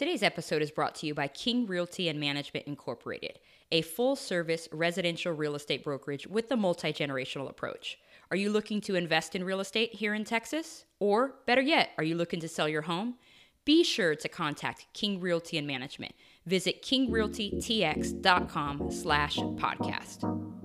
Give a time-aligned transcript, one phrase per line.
[0.00, 3.38] Today's episode is brought to you by King Realty and Management Incorporated,
[3.70, 7.98] a full service residential real estate brokerage with a multi generational approach.
[8.30, 10.86] Are you looking to invest in real estate here in Texas?
[11.00, 13.16] Or better yet, are you looking to sell your home?
[13.66, 16.14] Be sure to contact King Realty and Management.
[16.46, 20.59] Visit kingrealtytx.com slash podcast.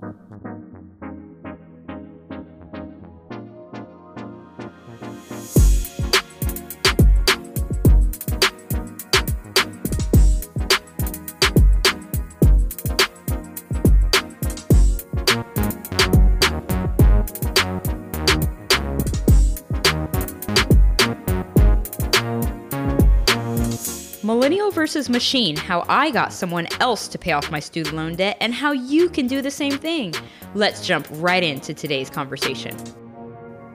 [24.46, 28.36] Millennial versus Machine How I Got Someone Else to Pay Off My Student Loan Debt,
[28.40, 30.14] and how you can do the same thing.
[30.54, 32.76] Let's jump right into today's conversation.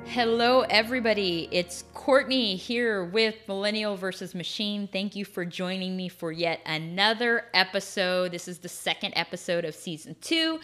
[0.06, 1.50] Hello, everybody.
[1.52, 4.88] It's Courtney here with Millennial versus Machine.
[4.88, 8.32] Thank you for joining me for yet another episode.
[8.32, 10.62] This is the second episode of season two.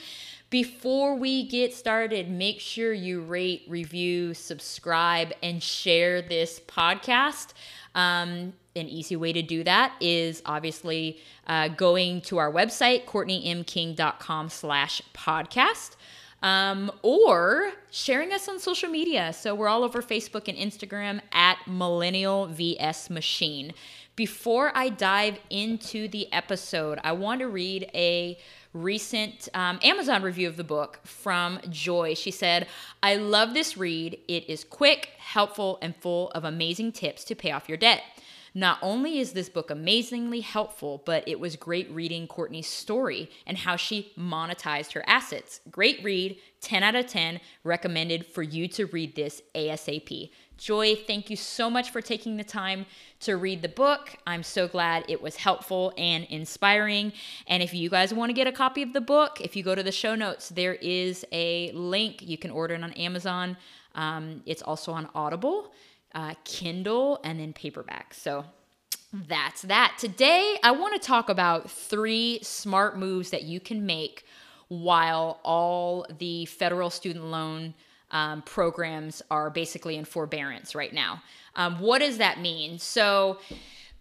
[0.50, 7.48] Before we get started, make sure you rate, review, subscribe, and share this podcast.
[7.94, 14.50] Um, an easy way to do that is obviously uh, going to our website, courtneymking.com
[14.50, 15.96] slash podcast.
[16.44, 19.34] Um, or sharing us on social media.
[19.34, 23.74] So we're all over Facebook and Instagram at Millennial VS Machine.
[24.16, 28.38] Before I dive into the episode, I want to read a
[28.74, 32.14] recent um, Amazon review of the book from Joy.
[32.14, 32.68] She said,
[33.02, 34.20] I love this read.
[34.28, 38.02] It is quick, helpful, and full of amazing tips to pay off your debt.
[38.58, 43.56] Not only is this book amazingly helpful, but it was great reading Courtney's story and
[43.56, 45.62] how she monetized her assets.
[45.70, 50.32] Great read, 10 out of 10, recommended for you to read this ASAP.
[50.58, 52.88] Joy, thank you so much for taking the time
[53.20, 54.16] to read the book.
[54.26, 57.14] I'm so glad it was helpful and inspiring.
[57.46, 59.76] And if you guys want to get a copy of the book, if you go
[59.76, 62.24] to the show notes, there is a link.
[62.24, 63.56] You can order it on Amazon.
[63.94, 65.72] Um, it's also on Audible
[66.16, 68.14] uh, Kindle, and then paperback.
[68.14, 68.46] So
[69.14, 69.96] that's that.
[69.98, 74.26] Today, I want to talk about three smart moves that you can make
[74.68, 77.74] while all the federal student loan
[78.12, 81.22] um, programs are basically in forbearance right now.
[81.56, 82.80] Um, what does that mean?
[82.80, 83.40] So,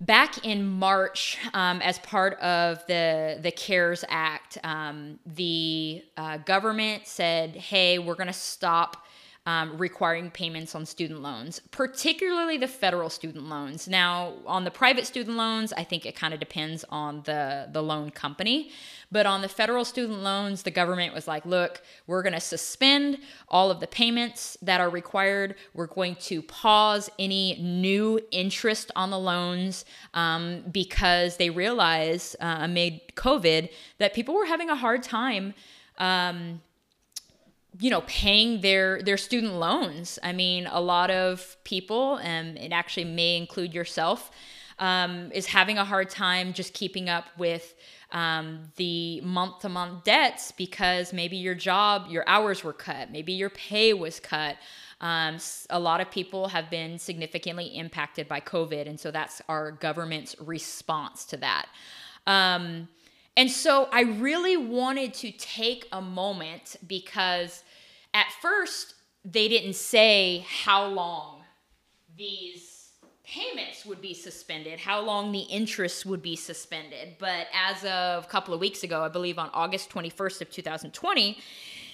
[0.01, 7.07] back in March, um, as part of the the CARES Act, um, the uh, government
[7.07, 9.05] said, "Hey, we're going to stop."
[9.47, 13.87] Um, requiring payments on student loans, particularly the federal student loans.
[13.87, 17.81] Now, on the private student loans, I think it kind of depends on the, the
[17.81, 18.71] loan company.
[19.13, 23.19] But on the federal student loans, the government was like, look, we're going to suspend
[23.49, 25.55] all of the payments that are required.
[25.75, 32.59] We're going to pause any new interest on the loans um, because they realize uh,
[32.63, 35.55] amid COVID that people were having a hard time.
[35.99, 36.61] Um,
[37.81, 40.19] you know paying their their student loans.
[40.23, 44.31] I mean a lot of people and it actually may include yourself
[44.79, 47.75] um, is having a hard time just keeping up with
[48.13, 53.33] um, the month to month debts because maybe your job your hours were cut maybe
[53.33, 54.57] your pay was cut.
[54.99, 55.37] Um,
[55.69, 60.35] a lot of people have been significantly impacted by covid and so that's our government's
[60.41, 61.67] response to that.
[62.27, 62.89] Um,
[63.37, 67.63] and so I really wanted to take a moment because
[68.17, 68.95] at first
[69.27, 71.43] they didn't say how long
[72.17, 72.93] these
[73.25, 77.17] payments would be suspended, how long the interest would be suspended.
[77.19, 81.39] But as of a couple of weeks ago, I believe on August 21st of 2020,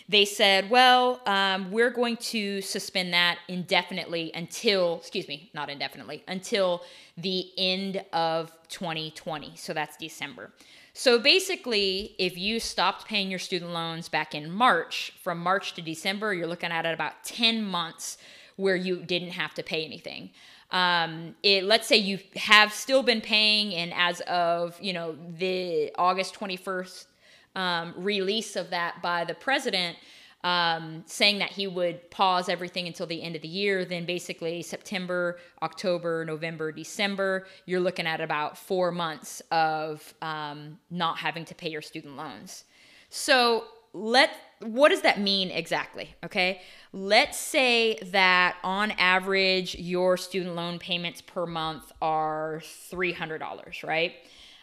[0.08, 6.22] they said, well, um, we're going to suspend that indefinitely until, excuse me, not indefinitely,
[6.28, 6.82] until
[7.16, 9.52] the end of 2020.
[9.56, 10.52] So that's December.
[10.94, 15.82] So basically, if you stopped paying your student loans back in March, from March to
[15.82, 18.18] December, you're looking at about 10 months
[18.56, 20.30] where you didn't have to pay anything.
[20.70, 25.92] Um, it, let's say you have still been paying, and as of you know the
[25.98, 27.06] August 21st
[27.54, 29.98] um, release of that by the president,
[30.44, 33.84] um, saying that he would pause everything until the end of the year.
[33.84, 41.18] Then basically September, October, November, December, you're looking at about four months of um, not
[41.18, 42.64] having to pay your student loans.
[43.08, 44.30] So let
[44.60, 46.14] what does that mean exactly?
[46.24, 46.62] Okay,
[46.92, 53.82] let's say that on average your student loan payments per month are three hundred dollars,
[53.82, 54.14] right?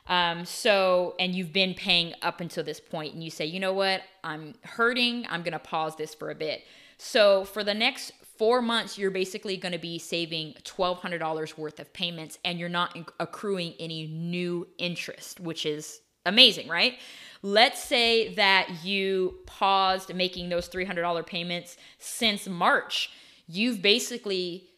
[0.09, 3.73] Um, so, and you've been paying up until this point, and you say, you know
[3.73, 6.63] what, I'm hurting, I'm gonna pause this for a bit.
[6.97, 11.91] So, for the next four months, you're basically going to be saving $1,200 worth of
[11.91, 16.99] payments and you're not accruing any new interest, which is amazing, right?
[17.41, 23.11] Let's say that you paused making those $300 payments since March.
[23.45, 24.69] You've basically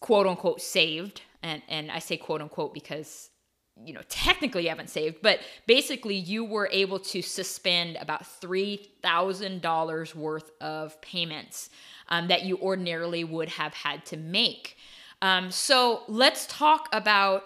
[0.00, 3.28] quote unquote saved, and, and I say quote unquote because
[3.84, 10.14] you know, technically you haven't saved, but basically you were able to suspend about $3,000
[10.14, 11.70] worth of payments
[12.08, 14.76] um, that you ordinarily would have had to make.
[15.22, 17.44] Um, so let's talk about,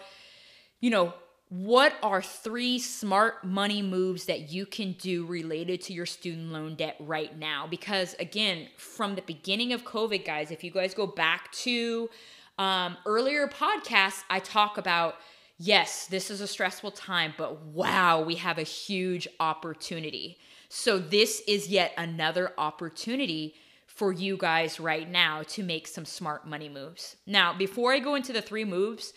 [0.80, 1.14] you know,
[1.48, 6.76] what are three smart money moves that you can do related to your student loan
[6.76, 7.66] debt right now?
[7.66, 12.08] Because again, from the beginning of COVID, guys, if you guys go back to
[12.56, 15.16] um, earlier podcasts, I talk about
[15.60, 20.38] yes, this is a stressful time, but wow, we have a huge opportunity.
[20.68, 23.54] So, this is yet another opportunity
[23.86, 27.16] for you guys right now to make some smart money moves.
[27.26, 29.12] Now, before I go into the three moves,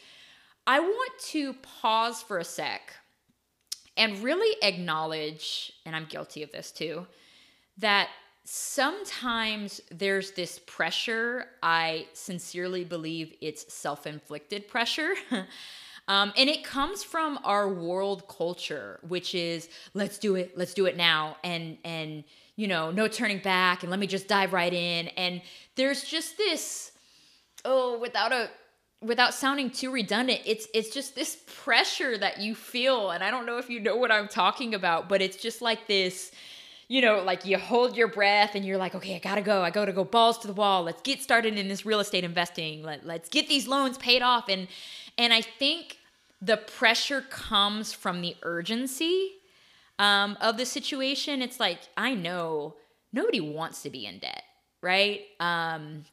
[0.68, 2.94] I want to pause for a sec
[3.96, 7.08] and really acknowledge, and I'm guilty of this too,
[7.78, 8.10] that
[8.44, 11.46] sometimes there's this pressure.
[11.62, 15.14] I sincerely believe it's self inflicted pressure.
[16.08, 20.86] Um, and it comes from our world culture, which is let's do it, let's do
[20.86, 22.24] it now, and and
[22.56, 25.08] you know, no turning back, and let me just dive right in.
[25.10, 25.42] And
[25.76, 26.92] there's just this,
[27.66, 28.50] oh, without a
[29.02, 33.46] without sounding too redundant, it's it's just this pressure that you feel, and I don't
[33.46, 36.32] know if you know what I'm talking about, but it's just like this
[36.90, 39.64] you know, like you hold your breath and you're like, okay, I gotta go.
[39.64, 40.84] I gotta go balls to the wall.
[40.84, 42.84] Let's get started in this real estate investing.
[42.84, 44.50] Let, let's get these loans paid off.
[44.50, 44.68] And
[45.18, 45.98] and I think
[46.42, 49.32] the pressure comes from the urgency
[50.00, 51.42] um, of the situation.
[51.42, 52.76] It's like, I know
[53.14, 54.44] nobody wants to be in debt,
[54.82, 55.22] right?
[55.40, 56.04] Um,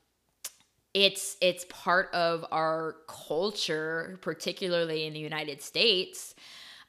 [0.93, 6.35] it's it's part of our culture, particularly in the United States.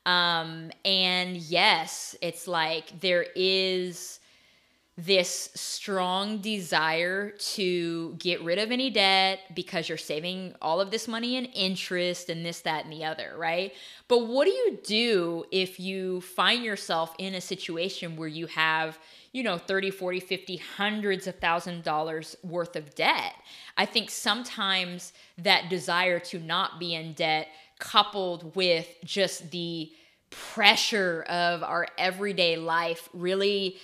[0.06, 4.20] Um, and yes, it's like there is
[4.98, 11.08] this strong desire to get rid of any debt because you're saving all of this
[11.08, 13.74] money in interest and this, that, and the other, right?
[14.10, 19.00] But what do you do if you find yourself in a situation where you have,
[19.32, 23.34] you know, 30, 40, 50, hundreds of thousand dollars worth of debt?
[23.78, 27.48] I think sometimes that desire to not be in debt
[27.80, 29.92] coupled with just the
[30.30, 33.78] pressure of our everyday life really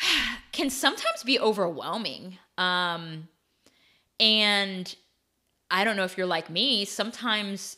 [0.52, 2.38] can sometimes be overwhelming.
[2.58, 3.28] Um,
[4.18, 4.94] and
[5.70, 7.76] I don't know if you're like me, sometimes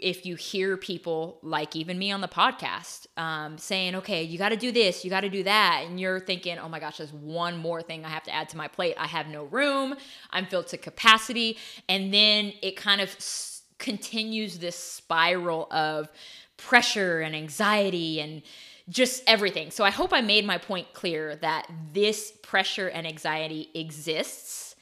[0.00, 4.50] if you hear people like even me on the podcast um, saying, okay, you got
[4.50, 5.82] to do this, you got to do that.
[5.84, 8.56] And you're thinking, oh my gosh, there's one more thing I have to add to
[8.56, 8.94] my plate.
[8.96, 9.96] I have no room,
[10.30, 11.58] I'm filled to capacity.
[11.88, 16.08] And then it kind of s- continues this spiral of
[16.56, 18.42] pressure and anxiety and
[18.88, 19.70] just everything.
[19.70, 24.76] So I hope I made my point clear that this pressure and anxiety exists.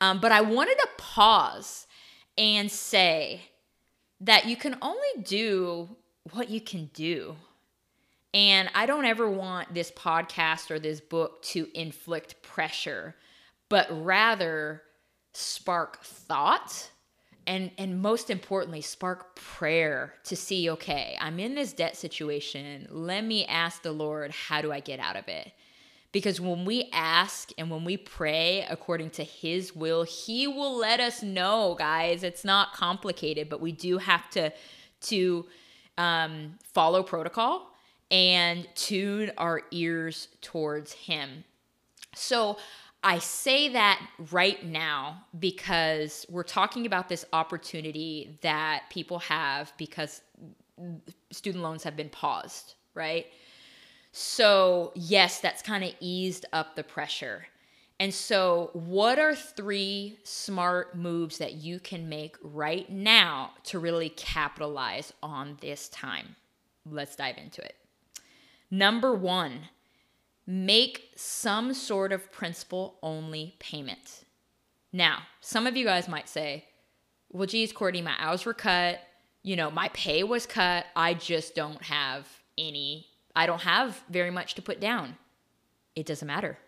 [0.00, 1.86] Um, but I wanted to pause
[2.36, 3.40] and say
[4.20, 5.88] that you can only do
[6.32, 7.36] what you can do.
[8.34, 13.14] And I don't ever want this podcast or this book to inflict pressure,
[13.70, 14.82] but rather
[15.32, 16.90] spark thought
[17.46, 22.86] and and most importantly spark prayer to see okay i'm in this debt situation.
[22.90, 25.52] Let me ask the lord how do i get out of it?
[26.12, 31.00] Because when we ask and when we pray according to his will he will let
[31.00, 34.52] us know guys it's not complicated but we do have to
[35.02, 35.46] to
[35.98, 37.70] um, follow protocol
[38.10, 41.44] and tune our ears towards him.
[42.14, 42.58] So
[43.06, 50.22] I say that right now because we're talking about this opportunity that people have because
[51.30, 53.26] student loans have been paused, right?
[54.10, 57.46] So, yes, that's kind of eased up the pressure.
[58.00, 64.08] And so, what are three smart moves that you can make right now to really
[64.08, 66.34] capitalize on this time?
[66.84, 67.76] Let's dive into it.
[68.68, 69.60] Number one,
[70.46, 74.24] make some sort of principal only payment.
[74.92, 76.64] Now, some of you guys might say,
[77.30, 79.00] well, geez, Courtney, my hours were cut.
[79.42, 80.86] You know, my pay was cut.
[80.94, 82.26] I just don't have
[82.56, 85.16] any, I don't have very much to put down.
[85.94, 86.58] It doesn't matter.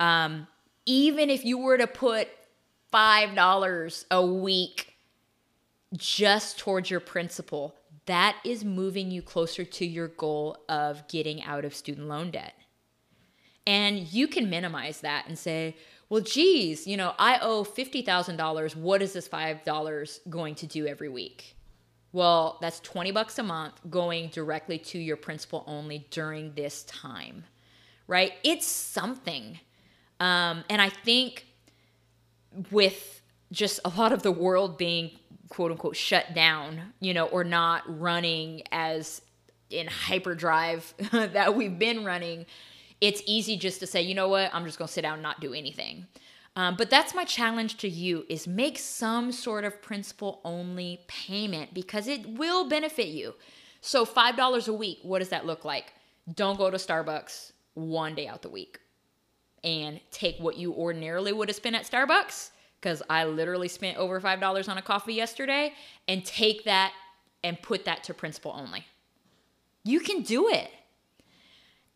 [0.00, 0.46] Um,
[0.86, 2.28] even if you were to put
[2.92, 4.94] $5 a week
[5.96, 7.74] just towards your principal,
[8.08, 12.54] that is moving you closer to your goal of getting out of student loan debt.
[13.66, 15.76] And you can minimize that and say,
[16.08, 18.76] well, geez, you know, I owe $50,000.
[18.76, 21.54] What is this $5 going to do every week?
[22.12, 27.44] Well, that's 20 bucks a month going directly to your principal only during this time,
[28.06, 28.32] right?
[28.42, 29.60] It's something.
[30.18, 31.46] Um, and I think
[32.70, 33.17] with
[33.52, 35.12] just a lot of the world being
[35.48, 39.22] quote unquote shut down, you know, or not running as
[39.70, 42.46] in hyperdrive that we've been running,
[43.00, 45.40] it's easy just to say, you know what, I'm just to sit down and not
[45.40, 46.06] do anything.
[46.56, 51.72] Um, but that's my challenge to you is make some sort of principal only payment
[51.72, 53.34] because it will benefit you.
[53.80, 55.92] So $5 a week, what does that look like?
[56.34, 58.80] Don't go to Starbucks one day out the week
[59.62, 64.20] and take what you ordinarily would have spent at Starbucks because I literally spent over
[64.20, 65.72] $5 on a coffee yesterday
[66.06, 66.92] and take that
[67.42, 68.86] and put that to principal only.
[69.84, 70.70] You can do it.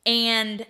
[0.04, 0.66] And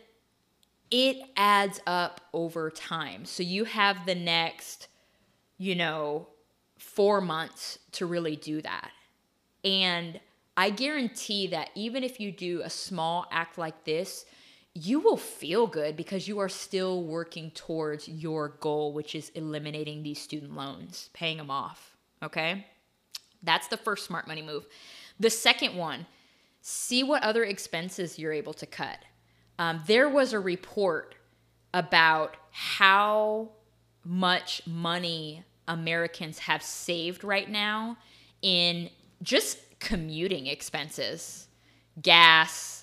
[0.90, 3.25] it adds up over time.
[3.25, 4.88] So you have the next,
[5.57, 6.28] you know,
[6.78, 8.90] four months to really do that.
[9.64, 10.21] And
[10.57, 14.26] I guarantee that even if you do a small act like this,
[14.75, 20.02] you will feel good because you are still working towards your goal, which is eliminating
[20.02, 21.97] these student loans, paying them off.
[22.23, 22.67] Okay.
[23.43, 24.67] That's the first smart money move.
[25.21, 26.07] The second one,
[26.61, 28.99] see what other expenses you're able to cut
[29.59, 31.14] um, there was a report
[31.75, 33.50] about how
[34.05, 37.97] much money Americans have saved right now
[38.43, 38.91] in
[39.23, 41.47] just commuting expenses,
[42.00, 42.82] gas,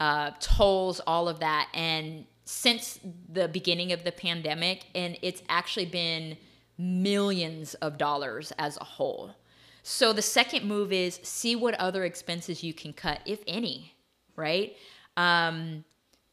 [0.00, 1.68] uh, tolls, all of that.
[1.74, 6.36] And since the beginning of the pandemic, and it's actually been
[6.78, 9.34] millions of dollars as a whole.
[9.82, 13.94] So the second move is see what other expenses you can cut, if any,
[14.36, 14.76] right?
[15.16, 15.84] Um,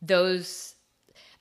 [0.01, 0.75] those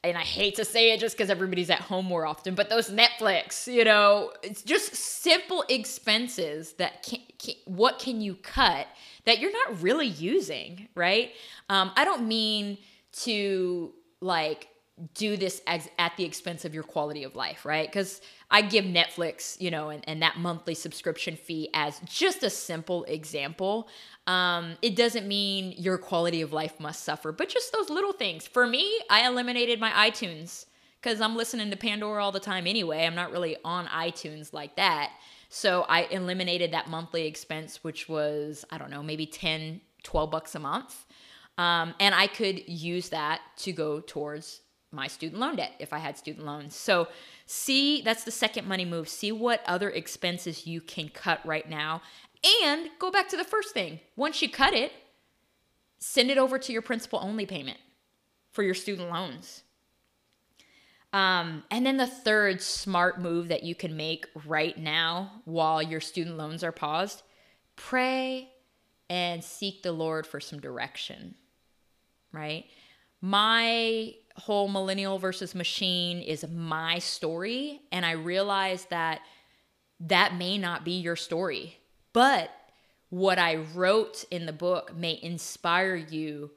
[0.04, 2.90] and I hate to say it just because everybody's at home more often, but those
[2.90, 8.88] Netflix, you know, it's just simple expenses that can, can what can you cut
[9.24, 11.32] that you're not really using, right?
[11.68, 12.78] Um, I don't mean
[13.12, 14.68] to like
[15.14, 17.88] do this as, at the expense of your quality of life, right?
[17.88, 22.50] Because I give Netflix, you know, and, and that monthly subscription fee as just a
[22.50, 23.88] simple example.
[24.26, 28.46] Um, it doesn't mean your quality of life must suffer, but just those little things.
[28.46, 30.66] For me, I eliminated my iTunes
[31.00, 33.04] because I'm listening to Pandora all the time anyway.
[33.04, 35.12] I'm not really on iTunes like that.
[35.54, 40.54] So I eliminated that monthly expense, which was, I don't know, maybe 10, 12 bucks
[40.54, 41.04] a month.
[41.58, 45.98] Um, and I could use that to go towards my student loan debt if I
[45.98, 46.74] had student loans.
[46.74, 47.06] So,
[47.44, 49.10] see, that's the second money move.
[49.10, 52.00] See what other expenses you can cut right now
[52.64, 54.00] and go back to the first thing.
[54.16, 54.90] Once you cut it,
[55.98, 57.78] send it over to your principal only payment
[58.52, 59.61] for your student loans.
[61.12, 66.00] Um, and then the third smart move that you can make right now while your
[66.00, 67.22] student loans are paused
[67.76, 68.48] pray
[69.10, 71.34] and seek the Lord for some direction,
[72.32, 72.64] right?
[73.20, 77.80] My whole millennial versus machine is my story.
[77.92, 79.20] And I realize that
[80.00, 81.76] that may not be your story.
[82.12, 82.50] But
[83.10, 86.50] what I wrote in the book may inspire you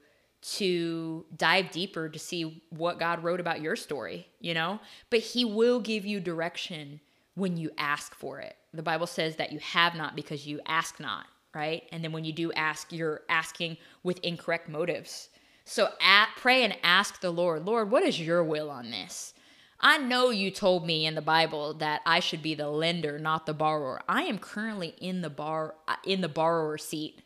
[0.54, 4.78] to dive deeper to see what God wrote about your story, you know?
[5.10, 7.00] But He will give you direction
[7.34, 8.56] when you ask for it.
[8.72, 11.82] The Bible says that you have not because you ask not, right?
[11.90, 15.30] And then when you do ask, you're asking with incorrect motives.
[15.64, 19.34] So at, pray and ask the Lord, Lord, what is your will on this?
[19.80, 23.46] I know you told me in the Bible that I should be the lender, not
[23.46, 24.00] the borrower.
[24.08, 27.20] I am currently in the bar uh, in the borrower seat.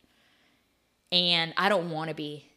[1.12, 2.49] And I don't want to be.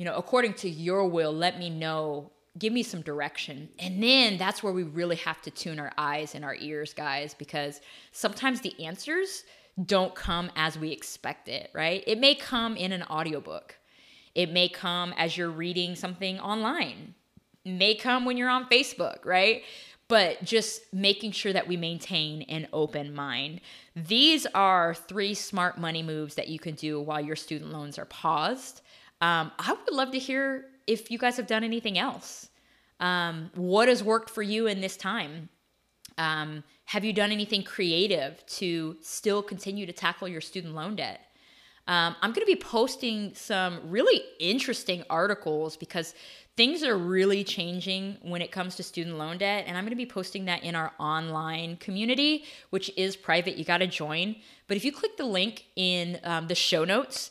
[0.00, 3.68] You know, according to your will, let me know, give me some direction.
[3.78, 7.34] And then that's where we really have to tune our eyes and our ears, guys,
[7.34, 9.44] because sometimes the answers
[9.84, 12.02] don't come as we expect it, right?
[12.06, 13.76] It may come in an audiobook.
[14.34, 17.14] It may come as you're reading something online
[17.64, 19.62] may come when you're on Facebook, right?
[20.08, 23.60] But just making sure that we maintain an open mind.
[23.94, 28.06] These are three smart money moves that you can do while your student loans are
[28.06, 28.80] paused.
[29.20, 32.48] Um, I would love to hear if you guys have done anything else.
[33.00, 35.48] Um, what has worked for you in this time?
[36.18, 41.20] Um, have you done anything creative to still continue to tackle your student loan debt?
[41.86, 46.14] Um, I'm going to be posting some really interesting articles because
[46.56, 49.64] things are really changing when it comes to student loan debt.
[49.66, 53.56] And I'm going to be posting that in our online community, which is private.
[53.56, 54.36] You got to join.
[54.68, 57.30] But if you click the link in um, the show notes,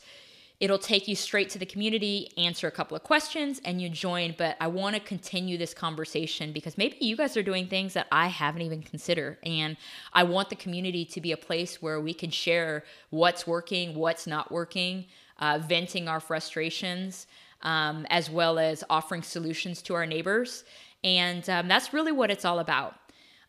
[0.60, 4.34] It'll take you straight to the community, answer a couple of questions, and you join.
[4.36, 8.06] But I want to continue this conversation because maybe you guys are doing things that
[8.12, 9.38] I haven't even considered.
[9.42, 9.78] And
[10.12, 14.26] I want the community to be a place where we can share what's working, what's
[14.26, 15.06] not working,
[15.38, 17.26] uh, venting our frustrations,
[17.62, 20.64] um, as well as offering solutions to our neighbors.
[21.02, 22.96] And um, that's really what it's all about.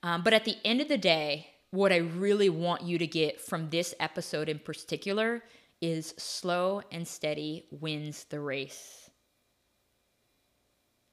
[0.01, 3.41] Um, but at the end of the day, what I really want you to get
[3.41, 5.43] from this episode in particular
[5.81, 9.09] is slow and steady wins the race.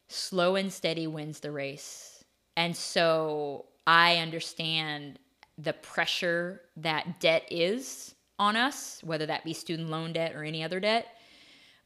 [0.09, 2.25] Slow and steady wins the race.
[2.57, 5.19] And so I understand
[5.57, 10.63] the pressure that debt is on us, whether that be student loan debt or any
[10.63, 11.07] other debt.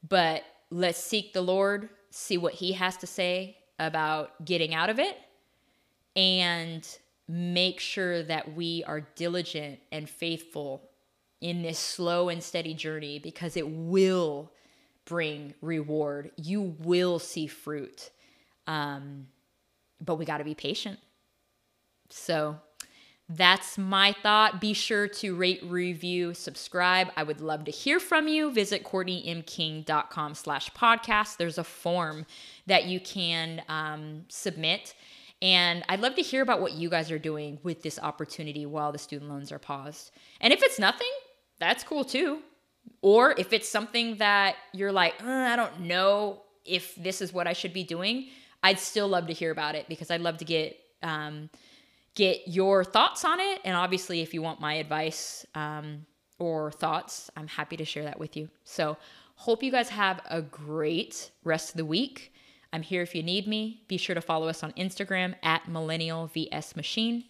[0.08, 4.98] But let's seek the Lord, see what He has to say about getting out of
[4.98, 5.16] it,
[6.14, 6.86] and
[7.28, 10.90] make sure that we are diligent and faithful
[11.42, 14.52] in this slow and steady journey because it will
[15.04, 16.30] bring reward.
[16.36, 18.10] You will see fruit.
[18.66, 19.26] Um,
[20.00, 20.98] but we got to be patient.
[22.08, 22.56] So
[23.28, 24.60] that's my thought.
[24.60, 27.08] Be sure to rate, review, subscribe.
[27.16, 28.52] I would love to hear from you.
[28.52, 31.38] Visit CourtneyMKing.com slash podcast.
[31.38, 32.26] There's a form
[32.66, 34.94] that you can um, submit.
[35.40, 38.92] And I'd love to hear about what you guys are doing with this opportunity while
[38.92, 40.12] the student loans are paused.
[40.40, 41.10] And if it's nothing,
[41.62, 42.40] that's cool too.
[43.00, 47.46] Or if it's something that you're like, uh, I don't know if this is what
[47.46, 48.28] I should be doing,
[48.62, 51.50] I'd still love to hear about it because I'd love to get um,
[52.14, 53.60] get your thoughts on it.
[53.64, 56.06] And obviously, if you want my advice um,
[56.38, 58.48] or thoughts, I'm happy to share that with you.
[58.64, 58.96] So,
[59.36, 62.32] hope you guys have a great rest of the week.
[62.72, 63.82] I'm here if you need me.
[63.88, 67.24] Be sure to follow us on Instagram at Millennial VS Machine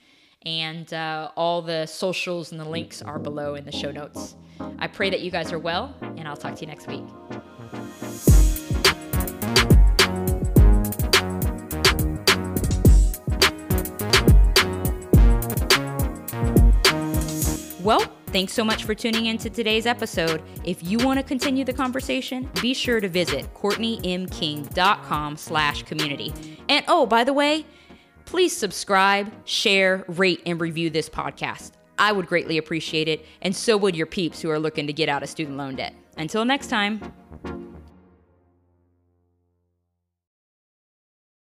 [0.46, 4.36] and uh, all the socials and the links are below in the show notes.
[4.78, 7.04] I pray that you guys are well, and I'll talk to you next week.
[17.82, 20.40] Well, thanks so much for tuning in to today's episode.
[20.64, 26.32] If you want to continue the conversation, be sure to visit CourtneyMKing.com slash community.
[26.68, 27.66] And oh, by the way,
[28.24, 31.72] please subscribe, share, rate, and review this podcast.
[31.98, 35.08] I would greatly appreciate it, and so would your peeps who are looking to get
[35.08, 35.94] out of student loan debt.
[36.16, 37.12] Until next time.